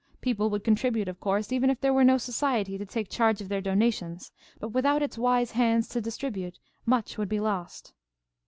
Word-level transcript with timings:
People 0.19 0.49
would 0.49 0.63
contribute, 0.63 1.07
of 1.07 1.19
course, 1.19 1.51
even 1.51 1.69
if 1.69 1.79
there 1.79 1.93
were 1.93 2.03
no 2.03 2.17
society 2.17 2.75
to 2.75 2.87
take 2.87 3.07
charge 3.07 3.39
of 3.39 3.49
their 3.49 3.61
donations, 3.61 4.31
but 4.59 4.69
without 4.69 5.03
its 5.03 5.15
wise 5.15 5.51
hands 5.51 5.87
to 5.89 6.01
distribute, 6.01 6.57
much 6.87 7.19
would 7.19 7.29
be 7.29 7.39
lost. 7.39 7.93